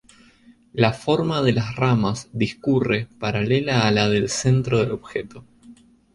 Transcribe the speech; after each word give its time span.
La 0.73 0.93
forma 0.93 1.43
de 1.43 1.51
las 1.53 1.75
ramas 1.75 2.27
discurre 2.33 3.07
paralela 3.19 3.87
a 3.87 3.91
la 3.91 4.09
del 4.09 4.29
centro 4.29 4.79
del 4.79 4.93
objeto. 4.93 5.45